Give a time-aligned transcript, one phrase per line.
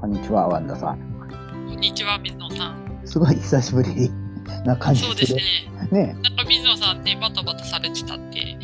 [0.00, 0.06] はい。
[0.06, 0.98] こんにちは、ワンダさん。
[1.68, 3.02] こんにちは、水野さん。
[3.04, 4.10] すごい久しぶり
[4.64, 5.42] な感じそうですね。
[5.92, 8.56] ねなんか水野さんね、バタバタされてたって、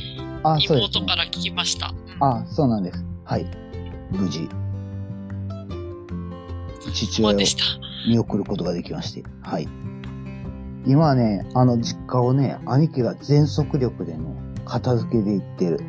[0.43, 1.01] あ、そうです、ね。
[1.01, 1.89] 妹から聞きました。
[1.89, 3.05] うんあ、そうなんです。
[3.25, 3.45] はい。
[4.11, 4.49] 無事、
[6.95, 7.39] 父親を。
[8.09, 9.23] 見送ることができまして。
[9.43, 9.69] はい。
[10.87, 14.25] 今はね、あの実家をね、兄貴が全速力でね、
[14.65, 15.81] 片付けで行ってる。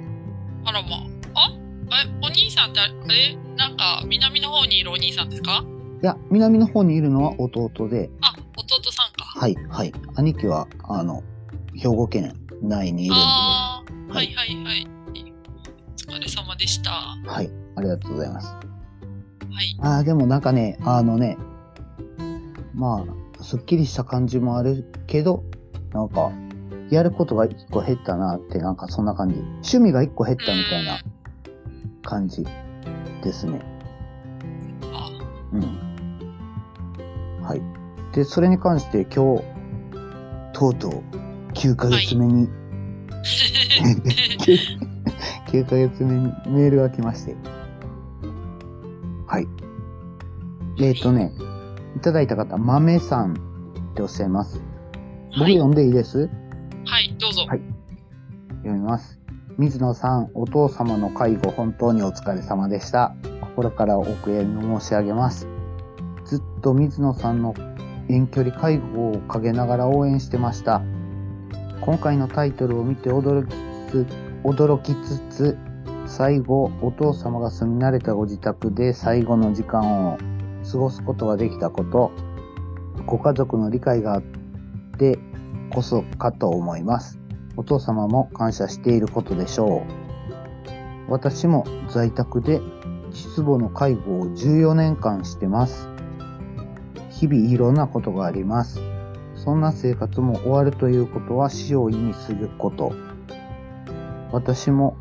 [0.66, 0.88] あらま
[1.36, 1.46] あ。
[1.46, 1.52] あ？
[2.04, 3.38] え、お兄さんってあれ？
[3.77, 5.63] なんか、南の方にいるお兄さんですか？
[6.02, 9.24] いや、南の方にいるのは弟で、あ、弟さんか。
[9.26, 9.93] はい、はい。
[10.15, 11.24] 兄貴は、あの、
[11.76, 14.87] 兵庫県内にいるんで、ああ、ははいいはいはい。
[16.10, 16.91] お疲れ様でした。
[16.91, 17.52] ははい。
[17.76, 18.48] ありがとうございます。
[18.48, 19.80] い。
[19.82, 21.37] ああ、でもなんかね、あのね、
[22.74, 23.05] ま
[23.40, 25.43] あ、すっきりした感じもあるけど、
[25.93, 26.32] なんか、
[26.90, 29.35] やることが一個減ったなって、なんかそんな感じ。
[29.35, 30.99] 趣味が一個減ったみたいな
[32.04, 32.46] 感じ
[33.28, 33.62] ですね。
[34.94, 35.10] あ、
[35.54, 37.44] うん。
[37.44, 37.62] はい。
[38.14, 39.44] で、それに関して今日、
[40.54, 41.04] とうとう
[41.54, 42.48] 9ヶ月目に、
[45.48, 47.36] 9ヶ月目にメールが来まして。
[49.28, 49.48] はい。
[50.80, 51.34] えっ、ー、とね、
[51.96, 53.34] いただいた方、豆さん
[53.92, 54.62] っておっしゃいます。
[55.32, 55.54] 僕はい。
[55.55, 56.30] 読んでいいです、
[56.86, 57.46] はい、どうぞ。
[57.48, 57.78] はい
[58.64, 59.16] 読みます。
[59.58, 63.16] 水野さん、お父様の介護本当にお疲れ様でした。
[63.41, 65.47] 心からお悔やみ申し上げます。
[66.25, 67.56] ずっと水野さんの
[68.08, 70.84] 遠距離介護を陰ながら応援してました。
[71.81, 73.56] 今回のタイトルを見て驚き
[73.90, 74.08] つつ、
[74.44, 75.58] 驚きつつ、
[76.06, 80.20] 最後、お父様が住み慣れたご自宅で最後の時間を
[80.72, 82.12] 過ごすことができたこと、
[83.08, 84.22] ご家族の理解があっ
[85.00, 85.18] て
[85.72, 87.20] こそかと思います。
[87.57, 89.84] お父様も感謝していることでしょ
[91.07, 91.12] う。
[91.12, 92.62] 私も在宅で
[93.12, 95.90] 父母の介護を14年間してます。
[97.09, 98.79] 日々いろんなことがあります。
[99.35, 102.94] そんな生活も終わるということは死を意味すること。
[104.31, 104.97] 私も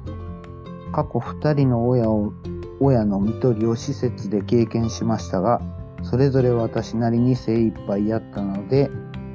[0.93, 2.33] 過去2人の親を、
[2.81, 5.61] 親の看取りを施設で経験しましたが、
[6.03, 8.91] それぞれ私なりに精一杯やったので、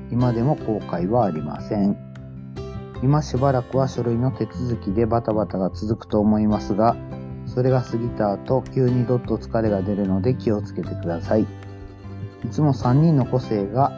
[0.09, 2.10] 今でも後悔はありません。
[3.03, 6.95] 今しばらくは書類の手続きでバタバタが続くと思いますが、
[7.47, 11.41] それが過ぎた後、急にどっと疲れが出るので気をつけてください。
[11.41, 13.91] いつも3人の個性が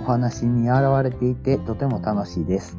[0.00, 2.78] お話に現れていてとても楽しいです。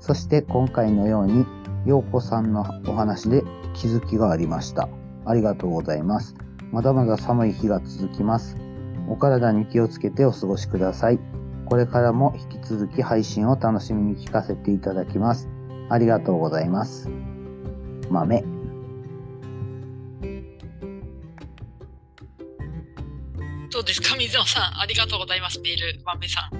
[0.00, 1.46] そして今回のように、
[1.86, 3.44] 陽子さんのお話で
[3.74, 4.88] 気づきがありました。
[5.24, 6.34] ありがとうございます。
[6.72, 8.56] まだまだ寒い日が続きます。
[9.08, 11.20] お体に気をつけてお過ごしください。
[11.66, 15.48] これからも引き続き配信を楽しみに聞かせていただきます。
[15.88, 17.08] ありがとうございます。
[18.10, 18.44] 豆。
[23.70, 24.80] どうですか、水野さん。
[24.80, 26.54] ありがとうございます、メール、豆さん。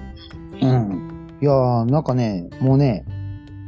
[0.55, 1.39] うん。
[1.41, 3.05] いやー、なんかね、もうね、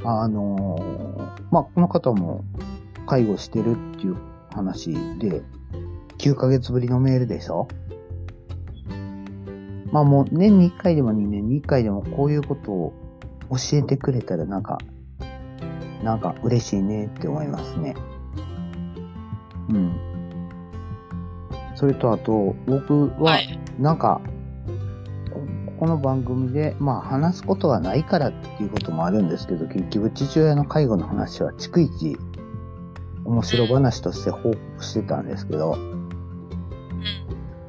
[0.04, 2.44] あのーまあ、この方も
[3.06, 4.16] 介護してるっていう
[4.52, 5.42] 話で、
[6.18, 7.68] 9ヶ月ぶりのメールでしょ？
[9.96, 12.92] まあもう年に1回でも2年に1回でもこういうことを
[13.48, 14.76] 教えてくれたらなんか、
[16.04, 17.96] なんか嬉しいねって思いますね。
[19.70, 20.50] うん。
[21.76, 23.58] それとあと、僕は、はい。
[23.78, 24.20] なんか、
[25.66, 32.18] ここの番組で、まあ話すことがないからっていうこともあるんですけど、結局父親の介護の話は逐一
[33.24, 35.95] 面白話として報告してたんですけど、うん。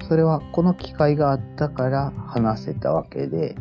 [0.08, 3.56] それはこの機会があったから話せたわけで、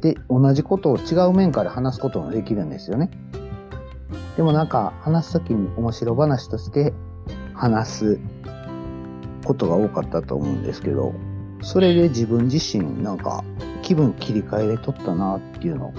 [0.00, 3.10] で、同じことを違う面から話すこともできるんですよね。
[4.36, 6.94] でもなんか話すときに面白話として
[7.54, 8.20] 話す
[9.44, 11.12] ことが多かったと思うんですけど、
[11.62, 13.44] それで自分自身なんか
[13.82, 15.92] 気分切り替えでとったなっていうのを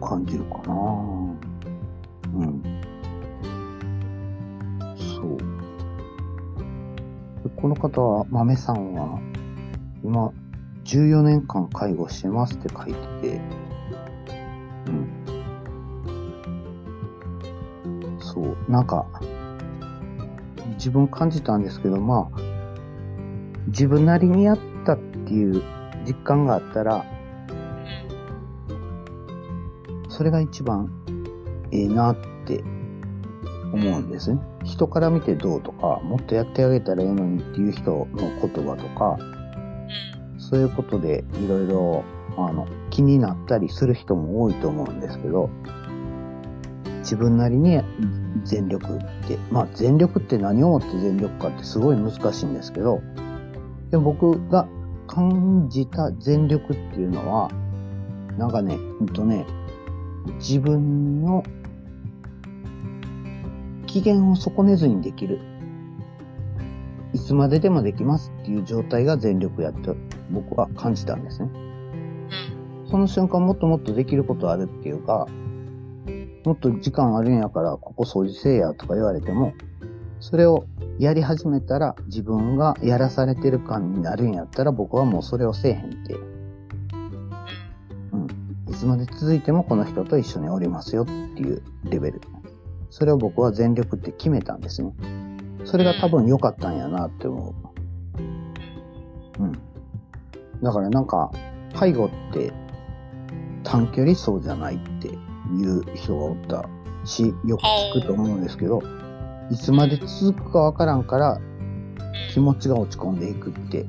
[0.00, 1.11] 感じるかな
[7.62, 9.20] この方は、豆さんは、
[10.02, 10.32] 今、
[10.84, 13.40] 14年間介護してますって書いてて、
[14.88, 14.90] う
[18.10, 18.18] ん。
[18.18, 19.06] そう、なんか、
[20.70, 22.40] 自分感じたんですけど、まあ、
[23.68, 25.62] 自分なりにやったっていう
[26.04, 27.04] 実感があったら、
[30.08, 30.90] それが一番
[31.70, 32.31] ええなって
[33.72, 34.40] 思うんですね。
[34.64, 38.06] 人から見てどうとか、もっとやってあげたらええのにっていう人の
[38.40, 39.18] 言葉とか、
[40.38, 42.04] そういうことでいろいろ、
[42.36, 45.50] あの、気になったりする人も多いと思うんですけど、
[46.98, 47.80] 自分なりに
[48.44, 53.00] 全力って、まあ全力って何をもって全力かってすごい難しいんですけど、
[53.90, 54.66] で僕が
[55.06, 57.50] 感じた全力っていうのは、
[58.38, 59.46] なんかね、ほんとね、
[60.38, 61.42] 自分の
[63.92, 65.38] 機嫌を損ねずにできる。
[67.12, 69.90] いつまででもできますっていう状態が全力やって
[70.30, 71.50] 僕は感じたんですね。
[71.52, 72.88] うん。
[72.90, 75.26] その瞬間もっともっとできることあるっていうか、
[76.46, 79.52] もっと時間あるんやからここ掃除せえやとか言われても、
[80.20, 80.64] それを
[80.98, 86.14] やり始めたら自分がやらされてる感になるんやったら僕はもうそれをせえへんって、
[88.70, 91.12] いつまで続いてもこの人と一緒におりますよって
[91.42, 92.22] いうレベル。
[92.92, 94.92] それを僕は全力って決めたんですね。
[95.64, 97.54] それが多分良かったんやなって思
[99.38, 99.42] う。
[99.42, 99.52] うん。
[100.62, 101.32] だからなんか、
[101.74, 102.52] 介護って
[103.64, 105.14] 短距離走じゃないってい
[105.64, 106.68] う人がおった
[107.06, 108.82] し、よく聞くと思うんですけど、
[109.50, 111.40] いつまで続くかわからんから
[112.34, 113.86] 気持ちが落ち込んでいくって、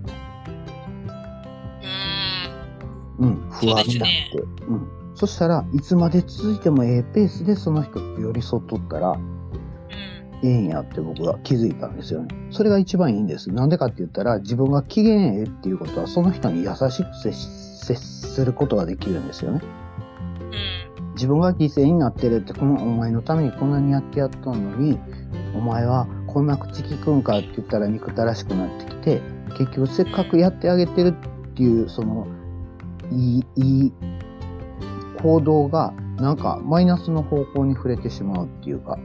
[3.19, 3.27] うん。
[3.27, 3.97] うん、不安だって。
[4.65, 5.02] うん。
[5.15, 9.33] そしたらいつまで続いてもええペースでその人と寄り添っとったら、うん。
[10.43, 12.27] ええんやって僕は気づいたんですよね。
[12.51, 13.51] それが一番いいんです。
[13.51, 19.61] なんでかって言ったら、自分が機嫌ええっていうことは、その人に優しく接することができるんですよね。
[20.99, 21.13] うん。
[21.13, 24.99] 自分が犠牲になってるって、このお前のためにこんなにやってやっとんのに、
[25.55, 29.21] お前はこんな口聞くんかって言ったら憎たらしくなってきて、
[29.57, 32.27] 結局せっかくやってあげてるっていう、その、
[33.11, 33.93] いい、いい
[35.23, 38.99] 行動が、なんかマイナスの方向に触れてしまうっていうか、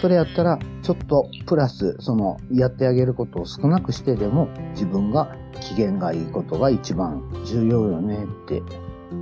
[0.00, 8.62] それやったら、ちょっとプラス、その、やってあげることを少なくしてでも、自分が機嫌がいいことが一番重要よねって、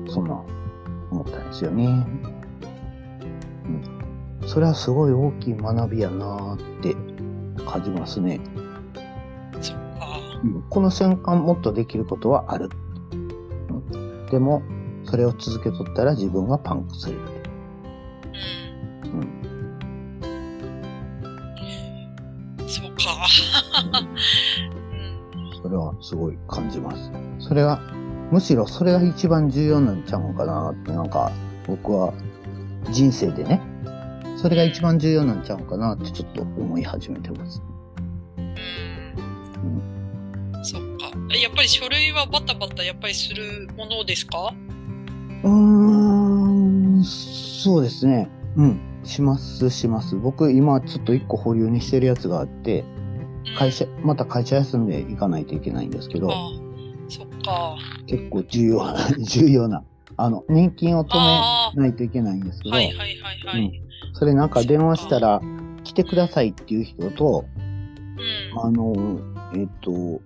[0.08, 0.40] そんな、
[1.10, 2.06] 思ったんですよね。
[4.42, 4.48] うん。
[4.48, 6.94] それはすごい大きい学びやなーって
[7.64, 8.40] 感じますね。
[10.44, 12.70] うんこの瞬間もっとできることはある。
[13.12, 13.16] う
[13.96, 14.62] んでも、
[15.10, 17.18] それを続けとったら自分がパンクする。
[19.04, 19.20] うん。
[22.60, 22.68] うん。
[22.68, 23.26] そうか。
[24.94, 25.62] うん。
[25.62, 27.10] それはすごい感じます。
[27.40, 27.80] それは、
[28.30, 31.32] むしろそれが一番重要なんちゃうのかなって、なんか、
[31.66, 32.12] 僕は
[32.92, 33.60] 人生でね、
[34.36, 37.60] それが一番重要なんちゃうのかなってちょっと思い始めてます。
[38.38, 38.42] う
[40.60, 40.64] ん。
[40.64, 41.10] そっか。
[41.34, 44.54] えやっぱり書類はバタバタやっぱりするものですか？
[47.62, 48.28] そうですね。
[48.56, 48.80] うん。
[49.04, 50.16] します、します。
[50.16, 53.00] 僕、今ちょっと一個保留にしてるやつがあって、うん
[53.56, 56.50] 会社、また会社休んで行かないといけないんですけど、あ
[57.08, 57.76] そっか。
[58.06, 59.82] 結構重要な、 重要な、
[60.16, 62.72] あの、年金を止あめないといけないんですけあ。
[62.72, 63.82] ど、はいはいはいはい。
[64.12, 65.40] それなんか電話したら、
[65.84, 67.44] 来てくださいっていう人と、
[68.54, 68.60] うん。
[68.60, 69.20] あの、
[69.54, 70.20] えっ、と、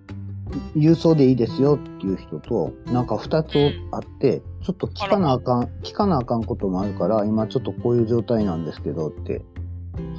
[0.75, 9.43] 郵送でいいですよっていう人と、なんか二つあって、ちょっと聞かなあかん、聞かなあかんこともあるから、今ちょっとこういう状態なんですけどって、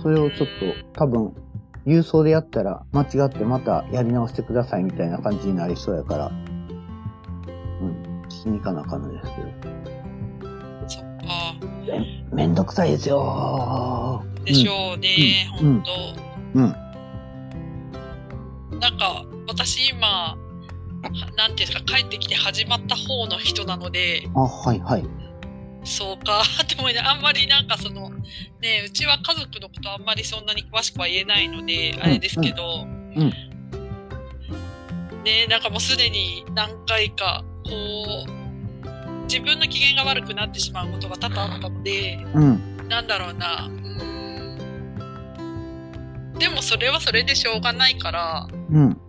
[0.01, 0.49] それをちょっ
[0.93, 1.35] と多分、
[1.85, 6.45] 郵送でやったら間違ってまたやり直してくださいみたいな感じになりそうやから、うん、
[8.29, 9.49] 聞きに行かなあかんのですけど。
[10.87, 11.09] そっか。
[12.33, 15.91] めんどくさいですよーでしょうね、うんほんと。
[16.55, 16.63] うん。
[18.79, 20.37] なんか、私今、は
[21.37, 25.05] なんていうんですか、帰ってきて始まった方の人なので、あ、はいはい。
[25.85, 33.33] そうか、って思いなあんまりなんかその、ね、うちは家族のことあんまりそんなに詳しくは言えないので、あれですけど、うん
[35.25, 37.71] ね、なんかもうすでに何回か、こ
[38.29, 38.31] う、
[39.25, 42.89] 自分の機嫌が悪くなってしまうことが多々あったので、うん。
[42.89, 43.73] なんだろうな、うー
[46.35, 49.01] んでもそれはそれでしょうがないから、うん。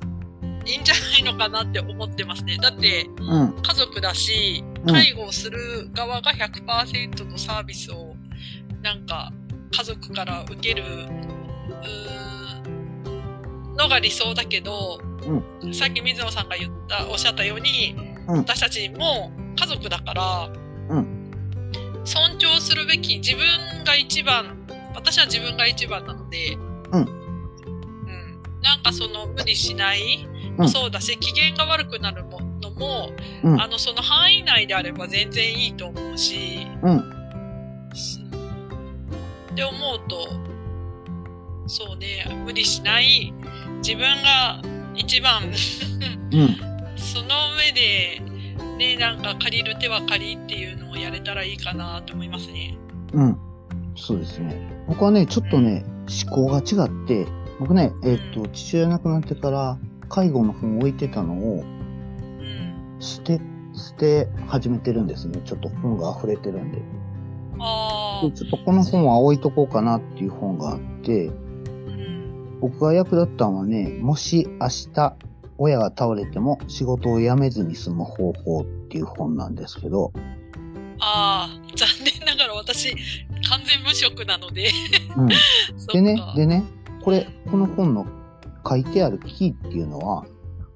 [0.68, 2.58] いいんじゃないのかなって思ってますね。
[2.62, 3.62] だって、うん。
[3.62, 4.94] 家族だし、うん。
[4.94, 8.16] 介護をする側が100%のサービスを、
[8.82, 9.32] なんか、
[9.72, 10.84] 家族から受ける、
[13.78, 15.00] のが理想だけど、
[15.72, 17.96] さっき水野さんが言った、おっしゃったように、
[18.28, 18.38] うん。
[18.40, 20.50] 私たちも家族だから、
[20.90, 21.32] うん。
[22.04, 26.58] 尊重するべき自分が一番、私は自分が一番なので、
[26.92, 27.02] うん。
[27.02, 28.62] うん。
[28.62, 33.12] なんかその無理しない、もそうだし、機嫌が悪くなるものも、
[33.44, 36.98] うんあの、その範囲内であれば全然いいと思うし、うん。
[36.98, 37.02] っ
[39.56, 40.28] て思うと、
[41.68, 43.34] そうね、無理しない、
[43.78, 44.62] 自分が
[44.96, 45.52] 一番、うん。
[46.98, 48.22] その上で、
[48.78, 52.78] ね、なんか借りる手は借りっていうのをやれたらいいかなと思いますね。
[53.14, 53.38] うん。
[53.96, 54.86] そうですね。
[54.88, 55.84] 僕はね、ちょっとね、
[56.26, 57.28] 思考が違って、
[57.60, 59.78] 僕ね、えっ、と、父親亡くなってから、
[60.10, 62.96] 介護の本を置いてたのを、うん。
[63.00, 63.40] 捨て、
[63.74, 65.42] 捨て始めてるんですね。
[65.46, 66.82] ちょっと本が溢れてるんで。
[67.60, 72.60] ああ、でちょっとこの本は置いとこうかなっていう本があって、うん。
[72.62, 75.16] 僕が役立ったのはね、もし明日
[75.58, 80.12] 親が倒れても仕事を辞めずに済む方法っていう本なんですけど、
[81.00, 82.92] ああ、残念ながら私、
[83.50, 84.70] 完全無職なので。
[85.16, 85.28] うん。
[85.94, 86.64] でね、でね、
[87.02, 88.06] これ、この本の
[88.68, 90.26] 書いてあるキーっていうのは、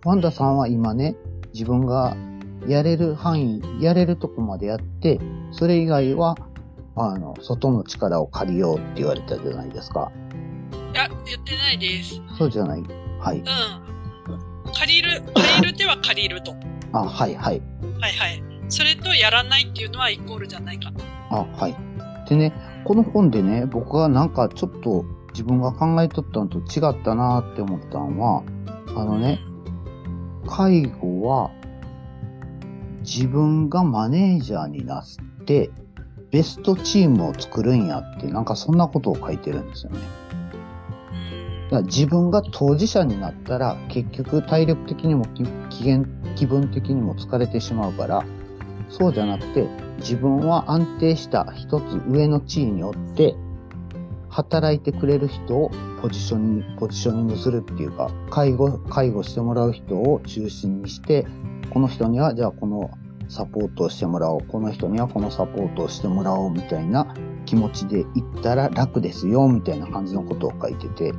[0.05, 1.15] ワンダさんは今ね、
[1.53, 2.15] 自分が
[2.67, 5.19] やれる範囲、やれるとこまでやって、
[5.51, 6.35] それ以外は、
[6.95, 10.11] あの、外の力を借りようって言われたじゃないですか。
[10.93, 12.21] いや、言ってないです。
[12.37, 12.83] そうじゃない？
[13.19, 13.37] はい。
[13.39, 13.45] うん。
[14.73, 16.53] 借りる、借りる手は借りると。
[16.93, 17.61] あ、はい、はい。
[17.99, 18.43] はいはい。
[18.69, 20.99] それとやらないっていうのはイコールじゃないかな。
[21.29, 21.75] あ、はい。
[22.29, 22.53] でね、
[22.85, 28.43] この本でね、僕がなんかちょっと自分が考えとったのと違ったなって思ったのは、
[28.95, 29.39] あのね、
[30.47, 31.51] 介護は
[33.01, 35.71] 自分がマネージャーになって、
[36.31, 39.99] ベストチームを作るんやって、なんかそんなことを書いてるんですよね。
[41.11, 41.63] うん。
[41.65, 48.23] だから自分が当事者になったら、結局体力的にも気気源気分的にも疲れてしまうから、
[48.89, 53.35] そうじゃなくて、自分は安定した一つ上の地位におって、
[54.31, 55.71] 働いてくれる人を
[56.01, 61.27] ポジションに、ポジショニングするっていうか、介護、介護してもらう人を中心にして、
[61.69, 62.89] この人には、じゃあこの
[63.27, 64.41] サポートをしてもらおう。
[64.47, 67.13] この人にはこのサポートをしてもらおうみたいな
[67.45, 71.13] 気持ちで行ったら楽ですよ、みたいな感じのことを書いてて、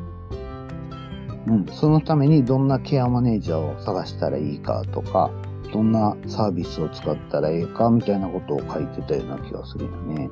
[1.46, 1.66] うん。
[1.66, 5.30] そのためにどんなケアマネージャーを探したらいいかとか、
[5.70, 10.30] どんなサービスを使ったらいいかみたいなことを書いてたような気がするよね。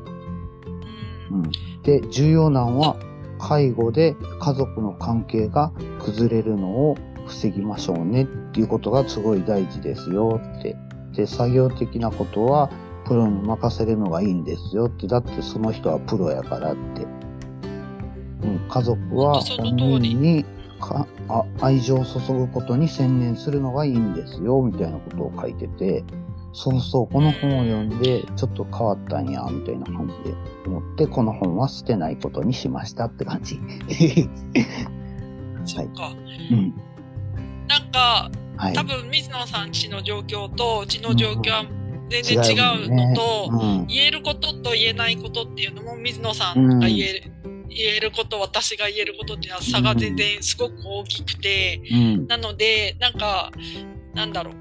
[1.31, 1.43] うん。
[1.83, 2.97] で、重要なのは、
[3.39, 6.97] 介護で家族の関係が崩れるのを
[7.27, 10.77] 防ぎましょうねっていうことがすごい大事ですよって。
[11.15, 12.71] で、作業的なことは
[13.07, 15.07] プロに任せるのがいいんですよって。
[15.07, 17.07] だってその人はプロやからって。
[18.43, 20.45] うん、家族は本人に
[20.81, 26.05] かあ愛情を注ぐことに専念するのがいいんですよ、みたいなことを書いてて、
[26.53, 33.61] そうそう、この本を読んで、ちょっと変わったんや、みたいな感じで思って、この本は捨てないことにしましたって感じ。
[35.65, 36.13] そっか。
[36.51, 36.75] うん。
[37.69, 38.73] なんか、はい。
[38.75, 41.65] 多分水野さんちの状況とうちの状況は
[42.11, 42.53] 全然違
[42.85, 43.87] うのと、うん。
[43.87, 47.33] 言えることと言えないことっていうのも水野さんが言える、
[47.69, 52.27] 言えること、私が言えることっていうのは差が全然すごく大きくて、うん。
[52.27, 53.53] なので、なんか、
[54.15, 54.55] なんだろう。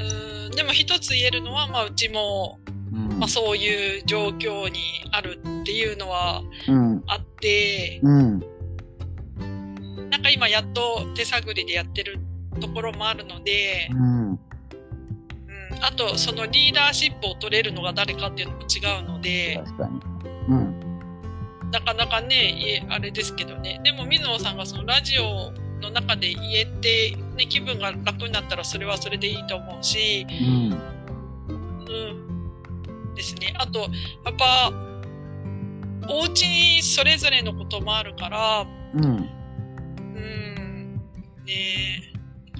[0.00, 2.58] うーん、でも一つ言えるのは、まあうちも、
[2.92, 4.80] うんまあそういう状況に
[5.12, 7.02] あるっていうのはうん。
[7.06, 8.40] あって、うん。
[10.10, 12.18] なんか今やっと手探りでやってる
[12.60, 14.30] ところもあるので、うん。
[14.30, 14.38] うん、
[15.82, 19.62] あとそのリーダーシップを取れるのが誰かっていうのも違うので。
[20.48, 20.80] うん。
[21.70, 23.80] なかなかね、あれですけどね。
[23.84, 30.80] でも水野さんがそのラジオの中で言えて、ね、気分が楽になったらそれはそれでいいと思うし、うん。
[31.52, 31.92] う
[33.12, 33.14] ん。
[33.14, 33.54] ですね。
[33.58, 33.90] あと、やっ
[34.38, 34.72] ぱ、
[36.08, 39.04] お家にそれぞれのこともあるから、うん。
[39.04, 40.94] うん。
[41.46, 42.10] ねえ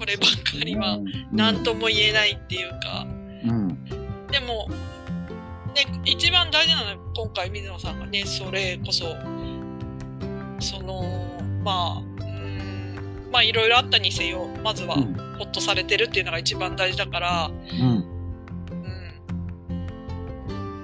[0.01, 0.97] こればっかりは
[1.31, 3.05] 何とも言えないっていうか、
[3.45, 3.85] うん。
[4.31, 4.67] でも、
[5.75, 9.15] ね、一番大事なのは今回水野さんがね、それこそ、
[10.59, 11.03] その、
[11.63, 12.10] まあ、うん、
[13.31, 15.13] まあいろいろあったにせよ、まずはうん。
[15.37, 17.79] ほっとされてるっていうのが一番大事だから、うん。
[17.79, 17.93] う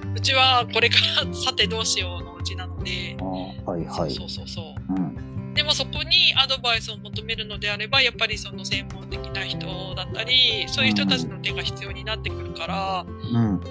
[0.09, 0.13] ん。
[0.15, 3.17] うちはこれからさてどうしようのうちなので、
[3.65, 4.11] はいはい。
[4.11, 4.93] そうそうそうそう。
[4.93, 5.53] うん。
[5.53, 13.61] でもそこにアドバイスを求めるのであれば、やっぱりその専門的な人だったり、そういう人たちの手が必要になってくるからうん。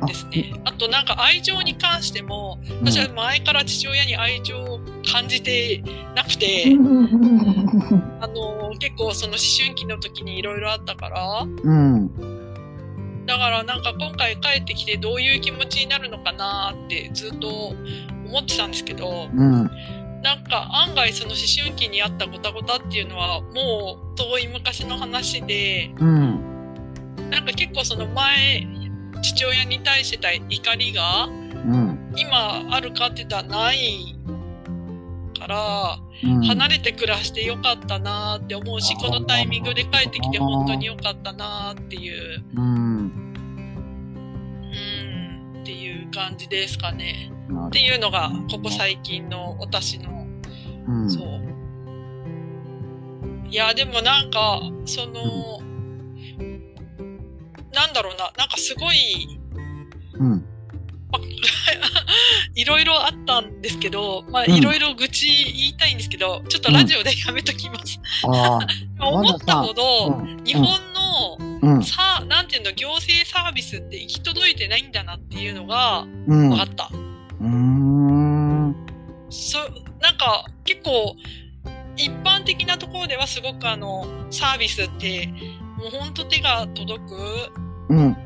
[0.00, 0.52] あですね。
[0.64, 4.77] あとなんか愛情に関しても、私は前から父親に愛情を
[5.10, 5.82] 感じて
[6.14, 6.74] なくて、
[8.20, 12.10] あの、結構その思春期の時にいろいろあったから、うん。
[13.26, 17.48] だからなんか今回帰ってきてどういう気持ちになるのかなってずっと
[18.26, 19.70] 思ってたんですけど、うん。
[20.22, 26.40] なんか案外その思春期にあったごたごたっていうのはもう遠い昔の話で、うん。
[27.30, 28.66] なんか結構その前、
[29.22, 31.30] 父親に対してた怒りがう
[31.76, 32.12] ん。
[32.16, 34.17] 今あるかって言ったらない
[35.48, 36.42] から、うん。
[36.44, 42.64] 離れて暮らしてよかったなって思うし、このタイミングで帰ってきて本当によかったなっていう、うん。
[44.70, 47.32] うん、っていう感じですかね。
[47.68, 50.26] っていうのが、ここ最近の私の、
[50.86, 51.10] うん。
[51.10, 51.48] そう。
[53.50, 55.60] いや、でもなんか、その、
[57.72, 59.38] なんだろうな、なんかすごい、
[60.14, 60.44] うん。
[62.54, 68.00] いろいろあったんですけど、まあ、うんいろいろ愚痴言いたいんですけど、ちょっとラジオでやめときます。
[68.24, 68.66] ああ。
[69.06, 71.84] 思ったほど、うん日本の、うん。
[71.84, 76.50] さ、なんていうの、行政サービスって行き届いてないんだなっていうのがうん。
[76.50, 76.90] 分かった。
[77.40, 78.76] うーん。
[79.30, 79.58] そ、
[80.00, 81.16] なんか、結構、
[81.96, 85.26] 一般的なところではすごくあの、サービスって、
[85.76, 87.14] もうほんと手が届く
[87.88, 88.16] うん。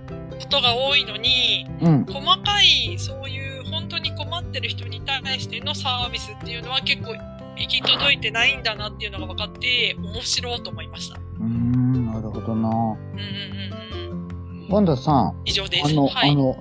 [0.52, 2.04] ことが多いのに、うん。
[2.04, 7.14] 細かい、そういう本当に困ってる人に対してのサービスっていうのは結構
[7.56, 11.18] 行き届いてないんだなっていうのが分かって、面白いと思いました。
[11.18, 12.06] うーん。
[12.06, 12.68] なるほどな。
[12.68, 12.97] うんうん
[14.11, 14.68] うんうん。
[14.68, 15.90] ワンダさん、以上です。
[15.90, 16.30] あの、はい。
[16.30, 16.56] あの、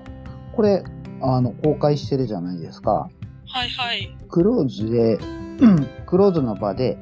[0.55, 0.83] これ、
[1.21, 3.10] あの、公開してるじゃないですか。
[3.48, 4.15] はいはい。
[4.29, 6.98] クローズで、う んクローズの場で、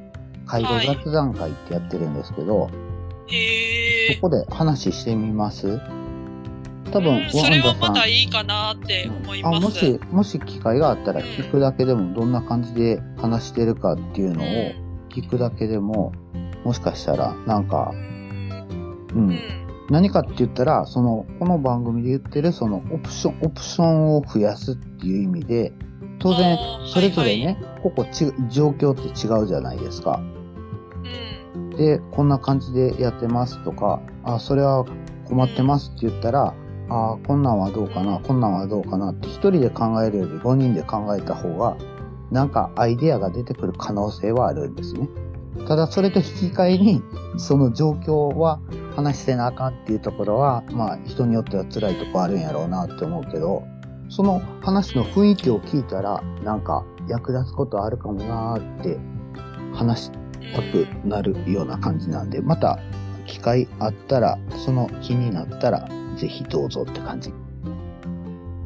[0.48, 2.72] 介護はい雑談会ってやってるんですけど、
[3.28, 4.30] へえこ。
[4.30, 5.80] こで話してみます？
[6.90, 7.30] 多分、うん。
[7.30, 9.58] それはワンダさんまだいいかなって思います。
[9.58, 14.46] あもし、もし機会があったら聞くだけでもどんな感じで話してるかっていうのを
[15.10, 16.14] 聞くだけでも、
[16.64, 18.70] もしかしたらなんかう、ん。
[19.14, 19.30] う、うん。
[19.32, 19.40] ん
[19.90, 25.74] 何かって言ったら、その、この番組で言ってるそのオプション、オプションを増やすっていう意味で、
[26.20, 30.22] 当然、それぞれね、はいここち、状況って違うじゃないですか。
[31.52, 31.70] うん。
[31.72, 34.86] で、こんな感じでやってますとか、あ、それは
[35.28, 36.54] 困ってますって言ったら、
[36.90, 41.78] ああ、こんなんはどうかな、こんなんはどうかなって一人で考えるより5人で考えた方が、
[42.32, 45.08] なんかアイデアが出てくる可能性はあるんですね。
[45.68, 47.02] ただそれと引き換えに、
[47.38, 48.60] その状況は
[48.96, 53.64] 話してなあかんっていうところは、まあ人によっては辛いとこあるんやろうなって思うけど、
[54.10, 58.98] その話の雰囲気を聞いたら、なんか役立つことあるかもなーって
[59.74, 60.12] 話し
[60.56, 62.80] たくなるような感じなんで、また
[63.28, 65.88] 機会あったら、その気になったら、
[66.20, 67.32] ぜひどうぞって感じ。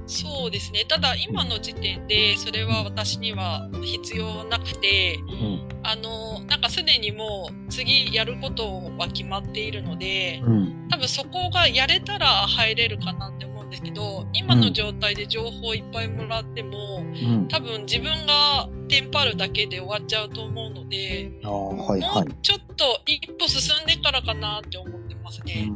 [0.06, 0.86] そうですね。
[0.88, 5.70] ただ今の時点でそれは私には必要なくて、うん。
[5.84, 10.88] あの、なんかすでにもう次やることは決まっているので、うん。
[10.90, 17.48] 多分そこがやれたら入れるかなって思うんですけど、今の状態で情報いっぱいもらっても、うん。
[17.48, 22.28] 多分自分がテンパるだけで終わっちゃうと思うので、ああ、はいもうはい。
[22.42, 25.70] ちょっと一歩進んでからかなって思ってますうね。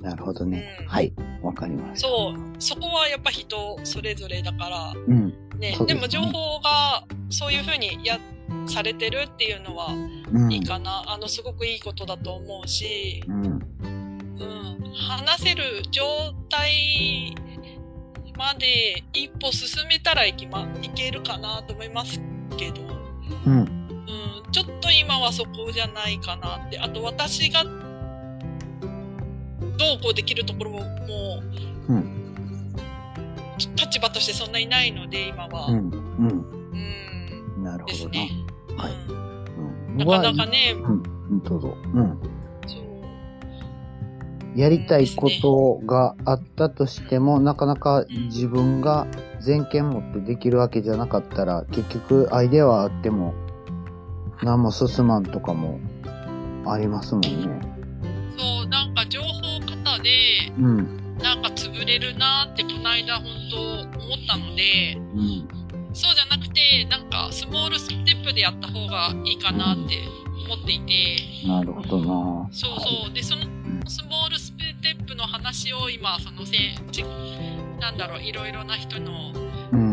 [0.00, 0.04] ん。
[0.04, 0.76] なるほどね。
[0.80, 1.12] うんはい。
[1.42, 2.08] わかりました。
[2.08, 2.54] そう。
[2.58, 5.28] そこはやっぱ人それぞれだから、うん。
[5.58, 5.70] ね。
[5.70, 8.18] ですねでも情報がそういうふうにや、
[8.66, 9.88] されてるっていうのは
[10.32, 10.52] うん。
[10.52, 11.04] いいかな。
[11.06, 13.44] あの、すごくいいことだと思うし、うん。
[13.44, 14.92] うん。
[14.94, 16.02] 話せる状
[16.48, 17.34] 態
[18.36, 22.20] まで一歩進めたらいきま、いけるかなと思います
[22.56, 22.80] けど、
[23.46, 23.58] うん。
[23.60, 26.78] うん、ちょっと今はそこじゃないかなって。
[26.78, 27.64] あと私が、
[29.80, 30.84] どうこうできるところも、も
[31.88, 32.16] う、うん
[33.76, 35.66] 立場としてそんなにないので、今は。
[35.66, 35.78] うん。
[35.78, 35.90] うん。
[37.56, 37.64] うん。
[37.64, 38.10] なるほどな。
[38.10, 38.30] ね。
[38.76, 39.44] はいうん
[39.88, 39.96] うん。
[39.98, 41.02] なかなかね、うん。
[41.30, 41.76] うんどうぞ。
[41.94, 42.18] うん。
[44.56, 49.06] やりたいことがあったとしても、なかなか自分が
[49.40, 53.34] 全権持ってできるわけじゃなかったら、結局アイデアはあっても、
[54.42, 55.78] 何も進まんとかも
[56.66, 57.69] ありますもんね。
[60.02, 61.18] で、うん。
[61.18, 63.56] なんか潰れるなーってこの間本当
[63.98, 65.48] 思ったので、うん。
[65.92, 69.98] そうじゃなくて、なんかスモールステップでやった方がいいかなって
[70.46, 72.48] 思っていて、なるほどな。
[72.52, 73.12] そうそう。
[73.12, 73.42] で、その
[73.86, 76.56] スモールステップの話を今、そのせ
[76.92, 77.04] ち
[77.80, 79.49] なんだろう、いろいろな人の、うん。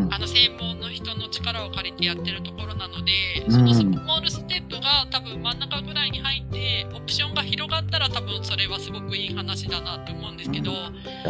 [0.09, 10.71] あの専門の人の力を借りてやってるところなので、うんそのスモールステップが多分真ん中ぐらいに入って、オプションが広がったら多分それはすごくいい話だなって思うんですけど。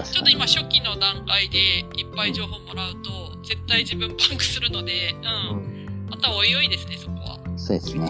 [0.03, 6.07] ちょっと今初期の段階でいっぱい情報もらうと、絶対自分パンクするので、うん。
[6.09, 7.39] またおいおいですね、そこは。
[7.57, 8.09] そうですね。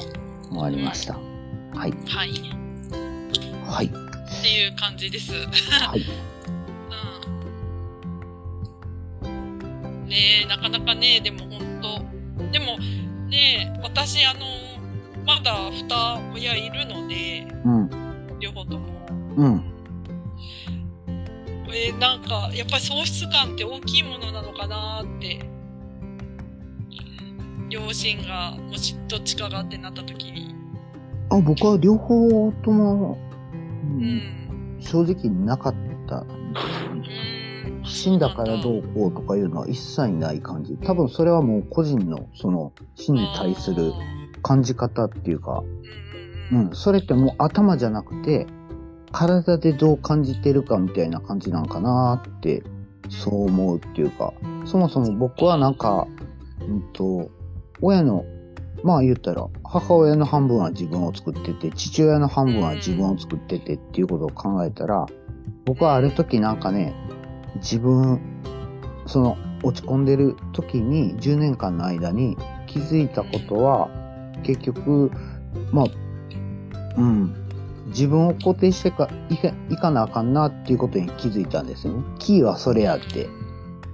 [0.50, 1.14] 終わりました。
[1.14, 1.94] はい。
[2.08, 2.32] はい。
[2.32, 2.34] っ
[3.66, 3.90] はい。
[4.42, 5.34] ていう感じです。
[5.34, 6.06] はい。
[10.18, 12.80] ねえ、なかなかね、でも本当でも、
[13.30, 14.40] ねで、私、あの、
[15.26, 17.90] まだ二親いるので、うん。
[18.40, 18.88] 両方とも。
[19.36, 19.64] うん。
[21.70, 25.40] えーなんか、やっぱり喪失感って大きいものなのかなって。
[27.70, 30.56] 両親が、もしどっちかがってなった時に。
[31.30, 33.20] あ、僕は両方とも、
[33.84, 34.78] ううんん。
[34.80, 35.76] 正直なかっ
[36.08, 36.22] た。
[36.22, 36.54] うん。
[37.98, 40.78] 死んだからどううこうとかいうのは一切ない感じ。
[40.78, 43.92] 多分それはもう個人のその死に対する
[44.44, 45.64] 感じ方っていうか。
[46.52, 48.48] うん、それってもう頭じゃなくて、
[49.12, 52.64] 体でどう感じてるかみたいな感じなんかなって、
[53.10, 54.34] そう思うっていうか、
[54.66, 56.08] そもそも僕はなんか、
[56.62, 57.30] うんと、
[57.82, 58.26] 親の、
[58.84, 65.06] まあ言ったら、母親の半分は自分を作ってて、父親の半分は自分を作っててっていうことを考えたら、
[65.66, 66.94] 僕はある時なんかね、
[67.58, 68.20] 自分、
[69.06, 73.90] その落ち込んでる時に10年間の間に気づいたことは、
[74.44, 75.12] 結局、
[75.72, 75.86] まあ、
[76.98, 77.36] うん、
[77.88, 82.04] 自分を肯定してかいかいかなあかんなっていうことに気づいたんですよね。
[82.20, 83.30] キーはそれやって。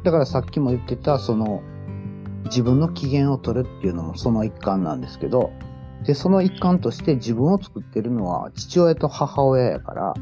[0.04, 1.62] だからさっきも言ってた、その、
[2.46, 5.52] 自分の機嫌を取るっていうのもその一環なんですけど、
[6.06, 10.14] で、その一環として自分を作ってるのは父親と母親やから、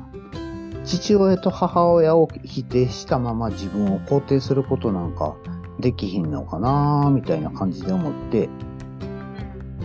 [0.84, 5.36] 父親と母親を否定したまま自分を肯定することなんか
[5.80, 8.50] できひんのかなみたいな感じで思って、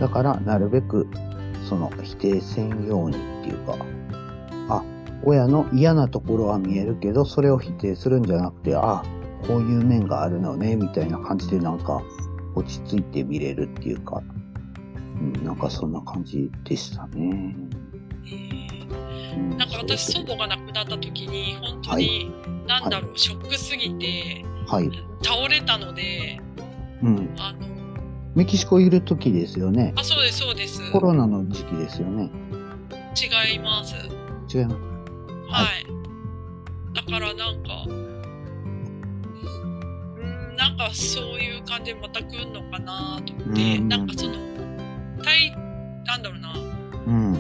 [0.00, 1.08] だからなるべく
[1.68, 3.76] その否定せんようにっていうか、
[4.68, 4.84] あ、
[5.24, 9.02] 親の嫌なところは見えるけど、それを否定するんじゃなくて、あ、
[9.46, 12.02] こういう面があるのね、みたいな感じでなんか
[12.54, 14.22] 落ち着いて見れるっていうか、
[15.20, 17.54] うん、なんかそんな感じでしたね。
[19.36, 22.32] なんか私、祖母が亡くなった時に、本当に、
[22.66, 24.90] なんだろう、ショックすぎて、はい。
[25.22, 26.40] 倒れたので、
[27.02, 27.34] うん。
[27.38, 27.58] あの、
[28.34, 29.94] メキシコいる時ですよね。
[29.96, 30.90] あ、そうです、そうです。
[30.92, 32.30] コロナの時期ですよね。
[33.16, 33.94] 違います。
[34.54, 34.80] 違います。
[35.48, 35.86] はい。
[36.94, 38.16] だからなんか、うん、
[40.56, 44.34] なんかそういう感じでまた来るのかなと思って、うんなんかその、
[45.22, 45.50] 対、
[46.04, 46.54] なんだろうな、
[47.06, 47.38] うん。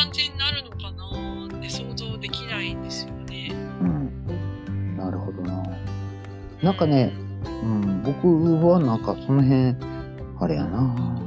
[0.00, 3.50] 感じになるのかなって想像できないんですよね。
[3.82, 4.96] うん。
[4.96, 5.62] なるほどな。
[6.62, 7.12] なんかね、
[7.62, 9.76] うん、僕はなんかその辺、
[10.38, 11.20] あれやな。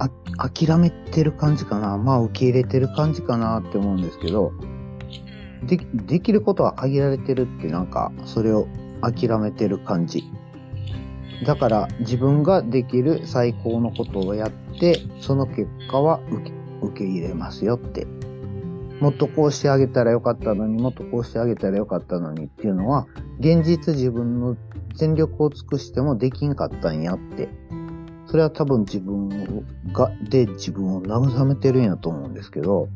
[0.00, 1.96] あ、諦めてる感じかな。
[1.96, 4.52] まあ受け入れてる感じかなって思うんですけど、
[5.62, 5.66] うん。
[5.68, 8.66] で、できることは限られてるってなんか、それを
[9.00, 10.24] 諦めてる感じ。
[11.46, 18.06] だから自分ができる最高のことをやって、その結果は受け受け入れますよって。
[19.00, 23.06] もっとこうしてあげたらよかったのに、もっとこうしてあげたらよかったのにっていうのは、
[23.38, 24.56] 現実自分の
[24.94, 27.48] 全力を尽くしてもできんかったんやって。
[28.26, 29.28] それは多分自分
[29.92, 32.88] が、で自分を慰めてるんやと思うんですけど、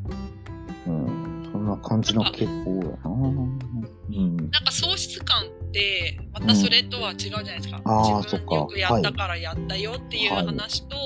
[0.87, 4.37] うん、そんな感じの傾向やなうん。
[4.37, 7.81] なんか喪失感って、またそれとは違うじゃないですか。
[7.85, 10.97] あー自分よくやったからやったよっていうはい話と、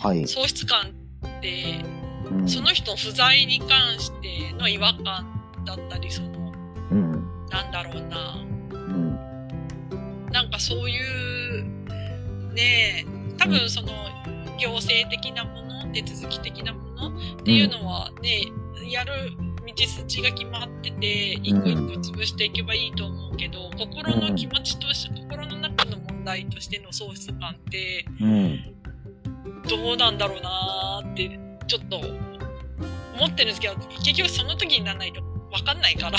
[0.00, 0.26] はい。
[0.26, 1.84] 喪失感って、
[2.30, 5.04] うん、その人の不在に関しての違和感
[5.64, 6.52] だったり、その、
[6.90, 7.12] うん。
[7.50, 8.36] なんだろうな、
[8.70, 10.26] うん。
[10.30, 10.98] なんかそうい
[11.60, 11.64] う、
[12.54, 13.92] ねえ、多分その、
[14.58, 18.46] 行政的なもの、手続き的なものっていうのはね、
[18.90, 19.12] やる
[19.66, 28.74] 道筋が決まってて、一個一個潰していけばいいと思うけど、心の気持ちとして、心の中の問題としての喪失感って、うん。
[29.68, 33.74] どうなんだろうなーって、ちょっと思ってるんですけど、
[34.04, 36.18] 結局その時にならないと分かんないから、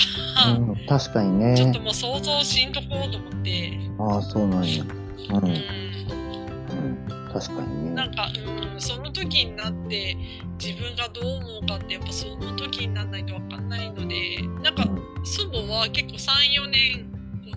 [0.52, 1.80] うん、確かにねちょっと。
[1.80, 4.84] もう想像しんとこうと思って、ああ、そうなんや。
[4.84, 4.90] うん。
[5.36, 5.54] ううん。
[5.54, 7.92] ん、確かにね。
[7.92, 8.30] なんか、
[8.74, 10.18] うん、その時になって
[10.64, 14.84] 自分がどう思うかってやっぱその時にならないと分かんないので、なんか
[15.24, 17.12] 祖母は結構3、4年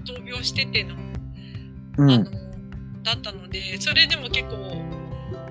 [0.04, 0.94] 闘病してての、
[1.98, 2.10] うん。
[2.10, 2.24] あのうん。、
[3.02, 4.56] だったので、それでも結構、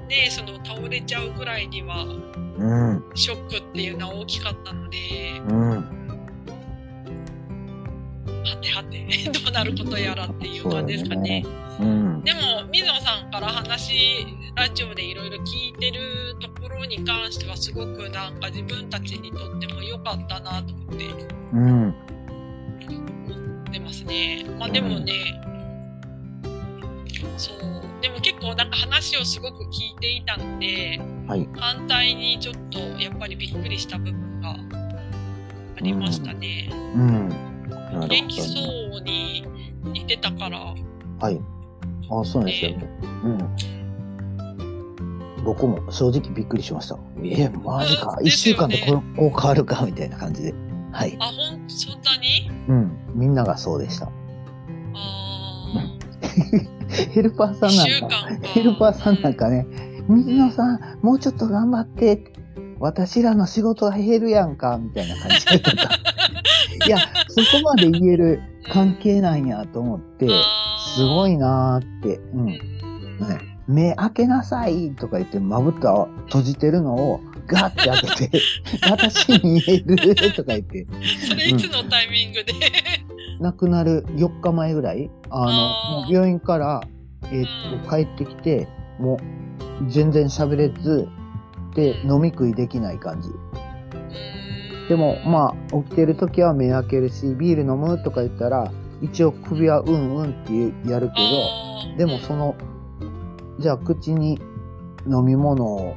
[0.09, 3.03] ね、その倒れちゃうぐらいにはうん。
[3.15, 4.97] ショックっていうのは大きかったので、
[5.47, 5.69] うん。
[8.43, 11.45] はてはて、 どうなることやらっていう感じですかね。
[11.79, 12.23] うん。
[12.23, 12.39] でも、
[12.71, 21.05] 水野さんから話、ラジオでいろいろ聞いてるところに関しては、すごくなんか自分たちにとっても良かったなと思って
[21.53, 21.83] うん。
[21.83, 21.93] 思
[23.69, 24.45] ってますね。
[24.59, 25.13] まあでもね、
[27.39, 27.57] そう。
[28.01, 31.47] でも結構なんか話をすごく聞いていたので、はい。
[31.57, 34.57] 反対にちょっとやっぱりびっくりした部分があ
[35.81, 36.69] りましたね。
[36.71, 37.29] うん。
[37.69, 38.59] なる元気そ。
[38.97, 39.47] うに
[39.83, 40.59] 似てたから、
[41.19, 41.39] はい。
[42.09, 42.89] ああ、そうなんですよね。
[43.23, 43.55] うん。
[45.45, 46.97] 僕も正直びっくりしました。
[47.23, 48.17] え、マジか。
[48.19, 50.53] うん一週間でここう変わるかみたいな感じで。
[50.91, 51.15] はい。
[51.19, 52.49] あ、ほん、そんなに？
[52.67, 52.91] うん。
[53.15, 54.07] みんながそうでした。
[54.07, 54.11] あ
[57.05, 59.65] ヘルパーさんなんか、ヘルパーさんなんかね、
[60.07, 62.33] 水野さん、もうちょっと頑張って。
[62.81, 65.89] 私らの仕事が減るやんか、みたいな感じでとか。
[66.87, 70.29] いや、そこまで言えるー関係なんやと思って、
[70.95, 71.33] すごい。
[71.33, 72.19] いなーって。
[72.33, 72.39] うん。
[72.39, 72.79] うん
[73.27, 78.41] ね、目開けなさいとか言ってまぶたを閉じてるのをガッて開けて、
[78.89, 80.85] 私見えるとか言って、
[81.27, 82.53] それいつのタイミングで、
[83.39, 86.81] 亡くなる4日前ぐらい、あの、病院から、
[87.25, 88.67] えーっと、帰ってきて、
[88.99, 89.19] も
[89.81, 91.07] う全然喋れず、
[91.75, 93.29] で、飲み食いできない感じ。
[94.87, 100.33] でも、まあ、起きてる時は目開けるし、ビール飲むとか言ったら、一応首はうんうんっ
[100.83, 101.21] てやるけ
[101.95, 102.55] ど、でもその、
[103.59, 104.39] じゃあ口に
[105.07, 105.95] 飲み物を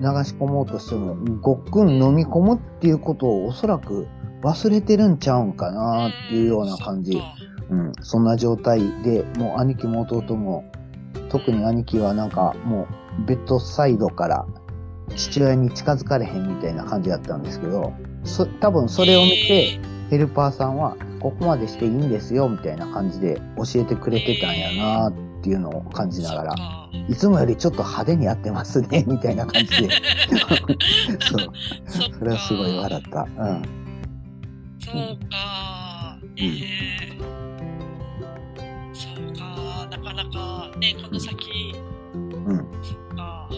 [0.00, 4.06] 流し込もうとしても、ごっくん飲み込むっていうことをおそらく
[4.42, 7.20] 忘れてるんちゃうんかなっていうような感じ。
[7.70, 10.64] うん、そんな状態で、もう兄貴も弟も、
[11.28, 12.86] 特に兄貴はなんかも
[13.24, 14.46] うベッドサイドから
[15.16, 17.92] 父親に近づかれへんみたいな感じだったんですけど、
[18.24, 26.54] そ多分それを見て、ヘルパーさんは、ここまでしていいんですよ、みたいな感じで教えてくれてたんやなっていうのを感じながら、
[27.08, 29.88] いつもよりちょっと派手にやってますね、 みたいな感じで。
[31.20, 31.52] そう。
[31.86, 33.22] そそれはすごい笑った。
[33.22, 33.62] うん。
[34.78, 36.18] そうか。
[36.36, 37.18] ねえ。
[38.92, 39.86] そうか。
[39.90, 41.74] なかなかね、この先。
[42.14, 42.18] う
[42.54, 42.58] ん。
[42.82, 43.48] そっか。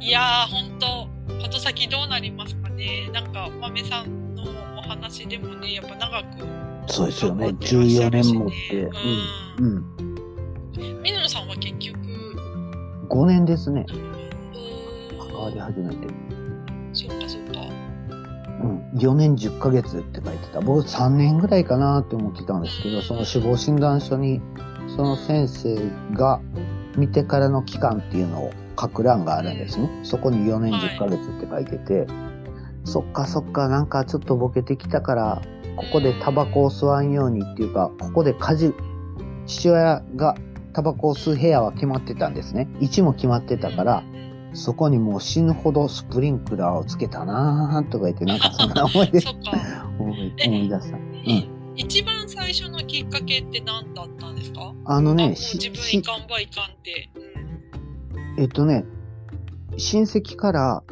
[0.00, 0.86] いやー、ほんと、
[1.42, 3.08] この先どうなりますかね。
[3.12, 4.44] なんか、豆さんの
[4.76, 7.46] お話でもね、やっぱ長くそうですよね。
[7.46, 8.82] 頑張ってらっしゃ14るし年もって。
[8.82, 8.90] う
[9.60, 9.66] うん。
[9.66, 9.76] うん。
[9.78, 11.02] ん。
[11.02, 11.98] 水野さんは結局、
[13.08, 13.86] 5年ですね。
[13.88, 16.08] うーん関わり始めて。
[16.92, 17.60] そっかそっか。
[18.62, 18.90] うん。
[18.96, 20.60] 4年10ヶ月って書いてた。
[20.60, 24.40] 僕3年ぐらいかなって思ってたんですけど、その死亡診断書に、
[24.96, 25.76] その先生
[26.12, 26.40] が
[26.96, 29.90] 見てからの期間っていうのを書く欄があるんですね。
[30.02, 32.06] そこに4年10ヶ月って書いてて、
[32.84, 35.42] そっかそっか、なんかちょっとボケてきたから、
[35.76, 38.74] ここでタバコを吸わんようにっていうか、ここで家事、
[39.46, 40.36] 父親が
[40.72, 42.68] タバコを吸う部屋は決まってたんですね。
[42.80, 44.02] 位置も決まってたから、
[44.52, 49.40] そこにもう死ぬほどスプリンクラーをつけたなーとか言って、なんかそんな思い出 そっか。
[49.98, 50.96] 思い思い出した。
[51.26, 54.72] え一番最初のきっかけって何だったんですか？
[54.84, 57.10] あのね、自分いしかんばいかんって。
[58.38, 58.84] えっとね、
[59.76, 60.82] 親戚から、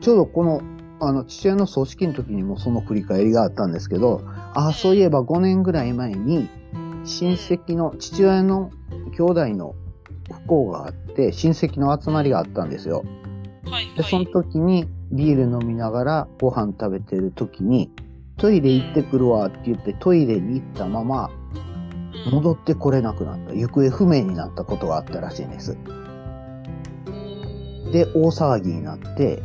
[0.00, 0.60] ちょうどこの、
[1.00, 4.22] あの、父親の葬式の時にもその振り返りがあったんですけど、
[4.54, 6.48] ああ、そういえば5年ぐらい前に、
[7.04, 8.70] 親戚の、父親の
[9.16, 9.74] 兄弟の
[10.32, 13.04] 不幸があって、親戚の集まりがあったんですよ。
[13.64, 13.72] うん。
[13.72, 14.10] はいで、はい。
[14.10, 17.90] その時にビール飲みながらご飯食べてる時に、
[18.36, 21.28] トイレ行ってくるわって言ってトイレに行ったまま
[22.26, 23.54] うん戻ってこれなくなった。
[23.54, 25.76] 行方不明になったことがあったらしいんです。
[27.92, 29.42] で、大騒ぎになって、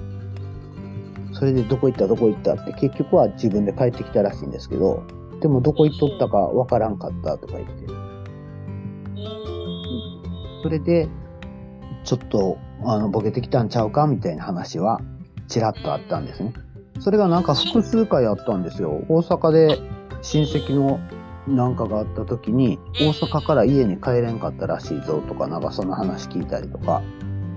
[1.33, 5.03] それでどこ行ったどこ行ったって結局は自分で帰ってきたらしいんですけど、
[5.41, 7.87] でもどこ行っとったかわからんかったとか言って。
[10.63, 11.09] それで、
[12.05, 15.01] ちょっと、あの、ボケてきたんちゃうかみたいな話は、
[15.49, 16.53] ちらっとあったんですね。
[16.99, 19.03] それがなんか複数回あったんですよ。
[19.09, 19.79] 大阪で
[20.21, 20.99] 親戚の
[21.47, 27.01] なんかがあった時に、大阪から家に帰れんかったらしいぞとか、なんかその話聞いたりとか、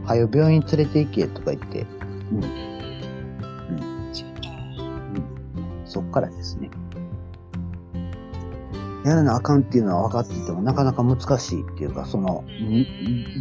[0.04, 1.86] はよ病院連れて行けとか言って、
[2.32, 2.75] うん。
[5.86, 6.70] そっからですね。
[9.04, 12.88] やらなあかんっていうのは分かっていてもなかなか難しいっていうか、その、に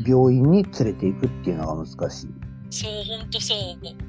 [0.08, 2.28] 病院に連れて行くっていうのが難しい。
[2.70, 3.58] そう、ほんとそう。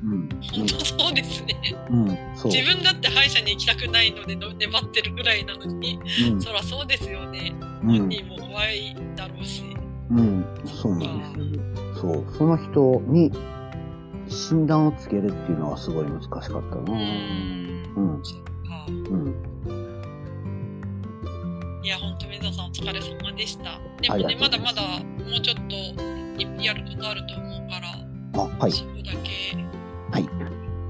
[0.04, 0.28] うん。
[0.52, 1.56] ほんとそうですね。
[1.88, 2.08] うん。
[2.08, 2.18] うん。
[2.34, 2.52] そう。
[2.52, 5.98] 自分だって歯医者に行きたくないのでの粘ってるぐらいなのに、
[6.30, 6.42] うん。
[6.42, 7.54] そらそうですよね。
[7.82, 7.98] うん。
[8.00, 9.62] 本人も怖いだろうし。
[10.10, 10.44] うん。
[10.66, 12.00] そうなんです。
[12.00, 12.24] そう。
[12.36, 13.32] その人に
[14.28, 16.58] 診断をつけるっていうのはすごい難しかったな。
[16.62, 17.65] う。
[17.96, 18.24] うんん。
[18.24, 18.86] そっか。
[18.88, 19.34] うん。
[21.82, 23.80] いや、ほんと、水野さんお疲れ様でした。
[24.00, 25.62] でもね、ますまだまだもうちょっと
[26.42, 28.72] いやることあると思うから、あ、はい。
[28.72, 29.56] そこだけ。
[30.12, 30.28] はい。